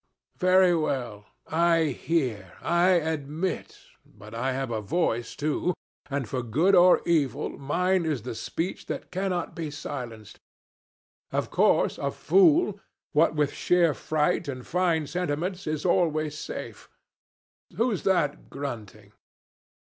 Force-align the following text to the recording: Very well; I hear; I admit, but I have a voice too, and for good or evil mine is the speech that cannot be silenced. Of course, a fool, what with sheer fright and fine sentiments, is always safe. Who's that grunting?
Very 0.39 0.75
well; 0.75 1.25
I 1.45 1.83
hear; 1.89 2.53
I 2.61 2.87
admit, 2.93 3.77
but 4.03 4.33
I 4.33 4.51
have 4.53 4.71
a 4.71 4.81
voice 4.81 5.35
too, 5.35 5.75
and 6.09 6.27
for 6.27 6.41
good 6.41 6.73
or 6.73 7.03
evil 7.05 7.49
mine 7.59 8.05
is 8.07 8.23
the 8.23 8.33
speech 8.33 8.87
that 8.87 9.11
cannot 9.11 9.53
be 9.55 9.69
silenced. 9.69 10.39
Of 11.31 11.51
course, 11.51 11.99
a 11.99 12.09
fool, 12.09 12.79
what 13.11 13.35
with 13.35 13.53
sheer 13.53 13.93
fright 13.93 14.47
and 14.47 14.65
fine 14.65 15.05
sentiments, 15.05 15.67
is 15.67 15.85
always 15.85 16.35
safe. 16.35 16.89
Who's 17.77 18.01
that 18.01 18.49
grunting? 18.49 19.11